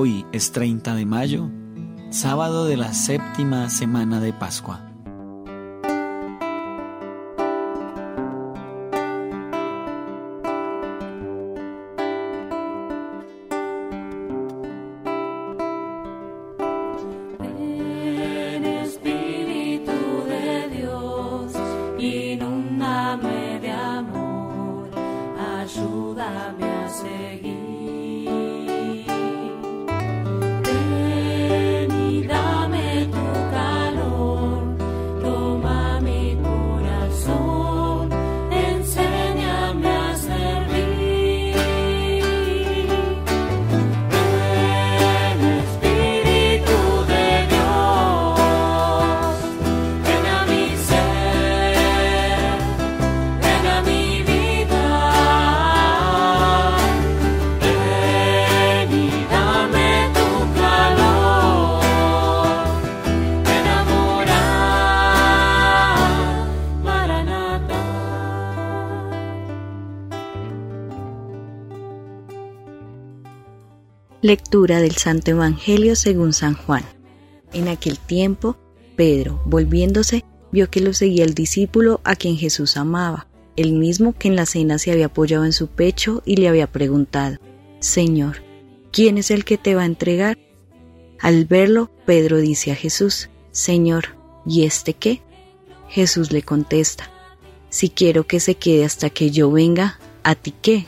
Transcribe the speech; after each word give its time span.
Hoy 0.00 0.24
es 0.30 0.52
30 0.52 0.94
de 0.94 1.04
mayo, 1.04 1.50
sábado 2.10 2.66
de 2.66 2.76
la 2.76 2.94
séptima 2.94 3.68
semana 3.68 4.20
de 4.20 4.32
Pascua. 4.32 4.87
Lectura 74.28 74.82
del 74.82 74.94
Santo 74.96 75.30
Evangelio 75.30 75.96
según 75.96 76.34
San 76.34 76.52
Juan. 76.52 76.84
En 77.54 77.66
aquel 77.66 77.98
tiempo, 77.98 78.58
Pedro, 78.94 79.40
volviéndose, 79.46 80.22
vio 80.52 80.68
que 80.68 80.82
lo 80.82 80.92
seguía 80.92 81.24
el 81.24 81.32
discípulo 81.32 82.02
a 82.04 82.14
quien 82.14 82.36
Jesús 82.36 82.76
amaba, 82.76 83.26
el 83.56 83.72
mismo 83.72 84.12
que 84.12 84.28
en 84.28 84.36
la 84.36 84.44
cena 84.44 84.76
se 84.76 84.92
había 84.92 85.06
apoyado 85.06 85.46
en 85.46 85.54
su 85.54 85.68
pecho 85.68 86.22
y 86.26 86.36
le 86.36 86.46
había 86.46 86.70
preguntado, 86.70 87.38
Señor, 87.80 88.42
¿quién 88.92 89.16
es 89.16 89.30
el 89.30 89.46
que 89.46 89.56
te 89.56 89.74
va 89.74 89.80
a 89.80 89.86
entregar? 89.86 90.36
Al 91.18 91.46
verlo, 91.46 91.90
Pedro 92.04 92.36
dice 92.36 92.70
a 92.70 92.74
Jesús, 92.74 93.30
Señor, 93.50 94.18
¿y 94.44 94.66
este 94.66 94.92
qué? 94.92 95.22
Jesús 95.88 96.32
le 96.32 96.42
contesta, 96.42 97.10
Si 97.70 97.88
quiero 97.88 98.26
que 98.26 98.40
se 98.40 98.56
quede 98.56 98.84
hasta 98.84 99.08
que 99.08 99.30
yo 99.30 99.50
venga, 99.50 99.98
¿a 100.22 100.34
ti 100.34 100.52
qué? 100.60 100.84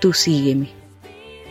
Tú 0.00 0.12
sígueme. 0.12 0.73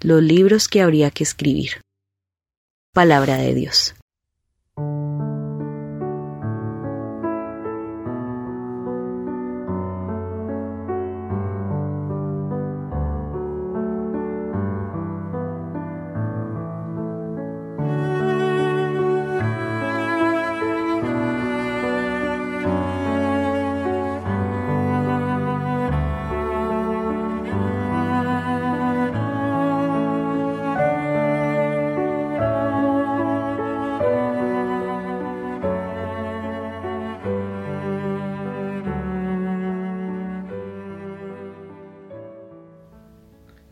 los 0.00 0.22
libros 0.22 0.68
que 0.68 0.80
habría 0.80 1.10
que 1.10 1.24
escribir. 1.24 1.80
Palabra 2.94 3.36
de 3.38 3.54
Dios. 3.54 3.95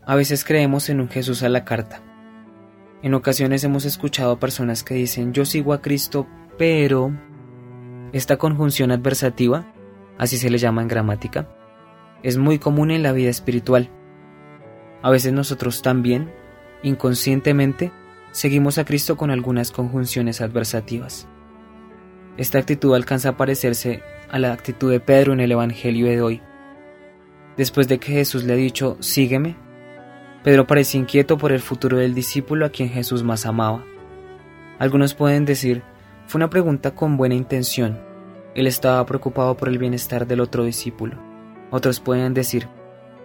A 0.07 0.15
veces 0.15 0.43
creemos 0.43 0.89
en 0.89 1.01
un 1.01 1.09
Jesús 1.09 1.41
a 1.41 1.49
la 1.49 1.65
carta. 1.65 2.03
En 3.01 3.15
ocasiones 3.15 3.63
hemos 3.63 3.85
escuchado 3.85 4.33
a 4.33 4.39
personas 4.39 4.83
que 4.83 4.93
dicen 4.93 5.33
yo 5.33 5.45
sigo 5.45 5.73
a 5.73 5.81
Cristo, 5.81 6.27
pero... 6.57 7.11
Esta 8.13 8.37
conjunción 8.37 8.91
adversativa, 8.91 9.65
así 10.17 10.37
se 10.37 10.49
le 10.49 10.59
llama 10.59 10.81
en 10.83 10.87
gramática, 10.87 11.49
es 12.23 12.37
muy 12.37 12.59
común 12.59 12.91
en 12.91 13.03
la 13.03 13.11
vida 13.11 13.29
espiritual. 13.29 13.89
A 15.01 15.09
veces 15.09 15.33
nosotros 15.33 15.81
también, 15.81 16.31
inconscientemente, 16.81 17.91
seguimos 18.31 18.77
a 18.77 18.85
Cristo 18.85 19.17
con 19.17 19.31
algunas 19.31 19.71
conjunciones 19.71 20.39
adversativas. 20.39 21.27
Esta 22.37 22.59
actitud 22.59 22.95
alcanza 22.95 23.29
a 23.29 23.37
parecerse 23.37 24.01
a 24.29 24.39
la 24.39 24.53
actitud 24.53 24.91
de 24.91 24.99
Pedro 24.99 25.33
en 25.33 25.39
el 25.39 25.51
Evangelio 25.51 26.05
de 26.05 26.21
hoy. 26.21 26.41
Después 27.57 27.87
de 27.87 27.97
que 27.97 28.13
Jesús 28.13 28.43
le 28.43 28.53
ha 28.53 28.57
dicho, 28.57 28.97
sígueme, 29.01 29.55
Pedro 30.45 30.67
parece 30.67 30.99
inquieto 30.99 31.39
por 31.39 31.51
el 31.51 31.59
futuro 31.59 31.97
del 31.97 32.13
discípulo 32.13 32.67
a 32.67 32.69
quien 32.69 32.89
Jesús 32.89 33.23
más 33.23 33.47
amaba. 33.47 33.83
Algunos 34.77 35.15
pueden 35.15 35.43
decir, 35.43 35.81
fue 36.27 36.37
una 36.37 36.51
pregunta 36.51 36.93
con 36.93 37.17
buena 37.17 37.33
intención. 37.33 37.99
Él 38.53 38.67
estaba 38.67 39.03
preocupado 39.07 39.57
por 39.57 39.69
el 39.69 39.79
bienestar 39.79 40.27
del 40.27 40.41
otro 40.41 40.63
discípulo. 40.63 41.17
Otros 41.71 41.99
pueden 41.99 42.35
decir, 42.35 42.67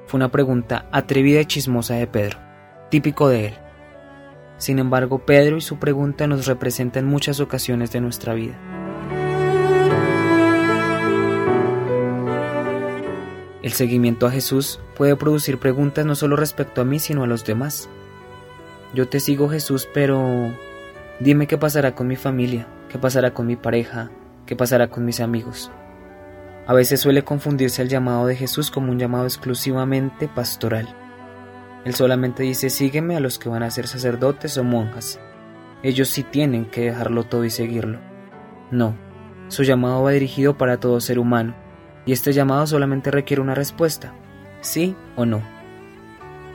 fue 0.06 0.16
una 0.16 0.30
pregunta 0.30 0.88
atrevida 0.92 1.42
y 1.42 1.44
chismosa 1.44 1.92
de 1.96 2.06
Pedro, 2.06 2.38
típico 2.90 3.28
de 3.28 3.48
él. 3.48 3.54
Sin 4.56 4.78
embargo, 4.78 5.26
Pedro 5.26 5.58
y 5.58 5.60
su 5.60 5.78
pregunta 5.78 6.26
nos 6.26 6.46
representan 6.46 7.04
muchas 7.04 7.38
ocasiones 7.38 7.92
de 7.92 8.00
nuestra 8.00 8.32
vida. 8.32 8.58
El 13.70 13.76
seguimiento 13.76 14.26
a 14.26 14.32
Jesús 14.32 14.80
puede 14.96 15.14
producir 15.14 15.58
preguntas 15.58 16.04
no 16.04 16.16
solo 16.16 16.34
respecto 16.34 16.80
a 16.80 16.84
mí, 16.84 16.98
sino 16.98 17.22
a 17.22 17.28
los 17.28 17.44
demás. 17.44 17.88
Yo 18.94 19.08
te 19.08 19.20
sigo 19.20 19.48
Jesús, 19.48 19.88
pero 19.94 20.50
dime 21.20 21.46
qué 21.46 21.56
pasará 21.56 21.94
con 21.94 22.08
mi 22.08 22.16
familia, 22.16 22.66
qué 22.88 22.98
pasará 22.98 23.32
con 23.32 23.46
mi 23.46 23.54
pareja, 23.54 24.10
qué 24.44 24.56
pasará 24.56 24.90
con 24.90 25.04
mis 25.04 25.20
amigos. 25.20 25.70
A 26.66 26.74
veces 26.74 26.98
suele 26.98 27.22
confundirse 27.22 27.80
el 27.80 27.88
llamado 27.88 28.26
de 28.26 28.34
Jesús 28.34 28.72
como 28.72 28.90
un 28.90 28.98
llamado 28.98 29.26
exclusivamente 29.26 30.26
pastoral. 30.26 30.88
Él 31.84 31.94
solamente 31.94 32.42
dice 32.42 32.70
sígueme 32.70 33.14
a 33.14 33.20
los 33.20 33.38
que 33.38 33.50
van 33.50 33.62
a 33.62 33.70
ser 33.70 33.86
sacerdotes 33.86 34.58
o 34.58 34.64
monjas. 34.64 35.20
Ellos 35.84 36.08
sí 36.08 36.24
tienen 36.24 36.64
que 36.64 36.86
dejarlo 36.86 37.22
todo 37.22 37.44
y 37.44 37.50
seguirlo. 37.50 38.00
No, 38.72 38.96
su 39.46 39.62
llamado 39.62 40.02
va 40.02 40.10
dirigido 40.10 40.58
para 40.58 40.80
todo 40.80 41.00
ser 41.00 41.20
humano 41.20 41.69
y 42.06 42.12
este 42.12 42.32
llamado 42.32 42.66
solamente 42.66 43.10
requiere 43.10 43.42
una 43.42 43.54
respuesta, 43.54 44.14
sí 44.60 44.96
o 45.16 45.26
no. 45.26 45.42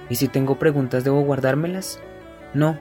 ¿Y 0.09 0.15
si 0.15 0.27
tengo 0.27 0.59
preguntas 0.59 1.03
debo 1.03 1.21
guardármelas? 1.21 1.99
No. 2.53 2.77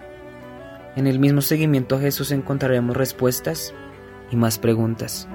En 0.97 1.07
el 1.07 1.19
mismo 1.19 1.41
seguimiento 1.41 1.97
a 1.97 2.01
Jesús 2.01 2.31
encontraremos 2.31 2.97
respuestas 2.97 3.75
y 4.31 4.37
más 4.37 4.59
preguntas. 4.59 5.29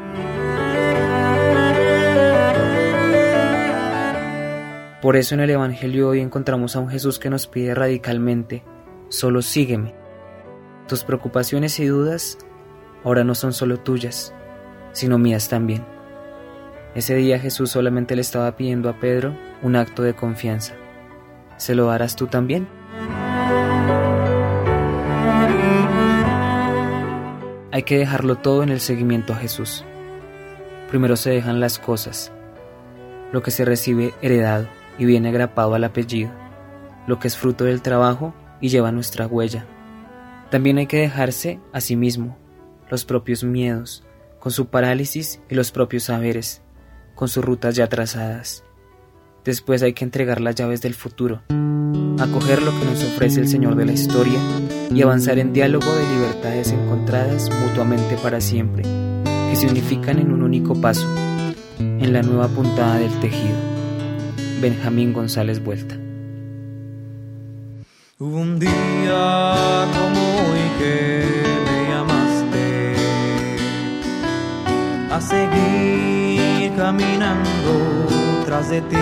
Por 5.01 5.15
eso 5.15 5.33
en 5.33 5.41
el 5.41 5.49
Evangelio 5.49 6.09
hoy 6.09 6.19
encontramos 6.19 6.75
a 6.75 6.79
un 6.79 6.89
Jesús 6.89 7.19
que 7.19 7.29
nos 7.29 7.47
pide 7.47 7.73
radicalmente, 7.73 8.63
solo 9.07 9.41
sígueme. 9.41 9.95
Tus 10.87 11.03
preocupaciones 11.03 11.79
y 11.79 11.85
dudas 11.85 12.37
ahora 13.03 13.23
no 13.23 13.33
son 13.33 13.53
solo 13.53 13.79
tuyas, 13.79 14.33
sino 14.91 15.17
mías 15.17 15.47
también. 15.47 15.98
Ese 16.95 17.15
día 17.15 17.39
Jesús 17.39 17.69
solamente 17.69 18.15
le 18.15 18.21
estaba 18.21 18.55
pidiendo 18.55 18.89
a 18.89 18.99
Pedro 18.99 19.37
un 19.61 19.75
acto 19.75 20.01
de 20.01 20.15
confianza. 20.15 20.73
¿Se 21.57 21.75
lo 21.75 21.91
harás 21.91 22.15
tú 22.15 22.27
también? 22.27 22.67
Hay 27.71 27.83
que 27.83 27.97
dejarlo 27.97 28.37
todo 28.37 28.63
en 28.63 28.69
el 28.69 28.79
seguimiento 28.79 29.33
a 29.33 29.35
Jesús. 29.35 29.85
Primero 30.89 31.15
se 31.15 31.29
dejan 31.29 31.59
las 31.59 31.77
cosas, 31.77 32.31
lo 33.31 33.43
que 33.43 33.51
se 33.51 33.65
recibe 33.65 34.13
heredado 34.23 34.67
y 34.97 35.05
viene 35.05 35.29
agrapado 35.29 35.75
al 35.75 35.83
apellido, 35.83 36.31
lo 37.05 37.19
que 37.19 37.27
es 37.27 37.37
fruto 37.37 37.65
del 37.65 37.83
trabajo 37.83 38.33
y 38.59 38.69
lleva 38.69 38.91
nuestra 38.91 39.27
huella. 39.27 39.65
También 40.49 40.79
hay 40.79 40.87
que 40.87 40.97
dejarse 40.97 41.59
a 41.71 41.81
sí 41.81 41.95
mismo 41.95 42.35
los 42.89 43.05
propios 43.05 43.43
miedos, 43.43 44.03
con 44.39 44.51
su 44.51 44.67
parálisis 44.67 45.39
y 45.47 45.53
los 45.53 45.71
propios 45.71 46.05
saberes, 46.05 46.63
con 47.19 47.27
sus 47.27 47.43
rutas 47.43 47.75
ya 47.75 47.87
trazadas. 47.87 48.63
Después 49.43 49.83
hay 49.83 49.91
que 49.91 50.05
entregar 50.05 50.39
las 50.39 50.55
llaves 50.55 50.81
del 50.81 50.93
futuro, 50.93 51.41
acoger 52.17 52.61
lo 52.61 52.71
que 52.71 52.85
nos 52.85 53.03
ofrece 53.03 53.41
el 53.41 53.49
Señor 53.49 53.75
de 53.75 53.85
la 53.85 53.91
historia 53.91 54.39
y 54.89 55.01
avanzar 55.01 55.37
en 55.37 55.51
diálogo 55.51 55.93
de 55.93 56.07
libertades 56.13 56.71
encontradas 56.71 57.49
mutuamente 57.49 58.15
para 58.23 58.39
siempre, 58.39 58.83
que 58.83 59.55
se 59.57 59.67
unifican 59.67 60.19
en 60.19 60.31
un 60.31 60.43
único 60.43 60.79
paso, 60.79 61.09
en 61.77 62.13
la 62.13 62.21
nueva 62.21 62.47
puntada 62.47 62.99
del 62.99 63.11
tejido. 63.19 63.57
Benjamín 64.61 65.11
González 65.11 65.61
Vuelta. 65.61 65.95
Un 68.19 68.59
día 68.59 69.87
como 69.91 70.21
hoy 70.37 70.61
que 70.79 71.25
me 71.65 71.89
llamaste 71.89 72.95
a 75.11 75.19
seguir 75.19 76.08
caminando 76.89 77.73
tras 78.45 78.69
de 78.69 78.81
ti. 78.81 78.97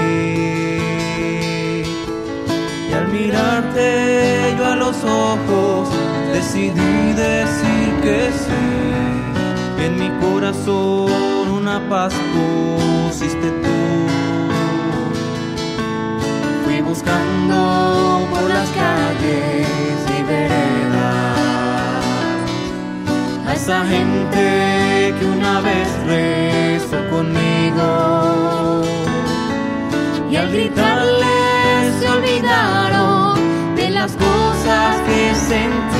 Y 2.90 2.94
al 2.94 3.08
mirarte 3.08 4.56
yo 4.58 4.66
a 4.66 4.76
los 4.76 4.98
ojos 5.06 5.88
decidí 6.34 7.14
decir 7.14 7.88
que 8.04 8.20
sí. 8.44 8.66
En 9.86 9.94
mi 10.02 10.10
corazón 10.20 11.46
una 11.62 11.78
paz 11.88 12.14
pusiste 12.34 13.50
tú. 13.64 13.80
Fui 16.66 16.82
buscando 16.82 18.28
por 18.32 18.44
las 18.56 18.70
calles 18.82 19.98
y 20.18 20.24
veredas 20.32 21.38
a 23.48 23.54
esa 23.54 23.86
gente 23.86 24.77
que 25.14 25.26
una 25.26 25.62
vez 25.62 25.88
rezó 26.06 26.98
conmigo 27.10 28.84
y 30.30 30.36
al 30.36 30.52
gritarle 30.52 31.26
se 32.00 32.10
olvidaron 32.10 33.76
de 33.76 33.90
las 33.90 34.12
cosas 34.14 34.98
que 35.08 35.34
sentí. 35.36 35.97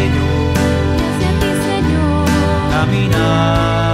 Señor. 0.00 0.54
Sé 1.18 1.28
ti, 1.40 1.50
Señor. 1.68 2.24
Caminar. 2.70 3.89